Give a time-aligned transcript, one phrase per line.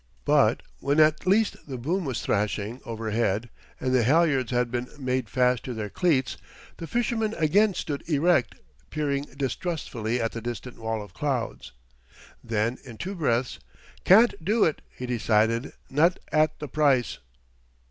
[0.25, 5.29] But when at least the boom was thrashing overhead and the halyards had been made
[5.29, 6.37] fast to their cleats,
[6.77, 8.55] the fisherman again stood erect,
[8.89, 11.67] peering distrustfully at the distant wall of cloud.
[12.43, 13.59] Then, in two breaths:
[14.03, 17.19] "Can't do it," he decided; "not at the price."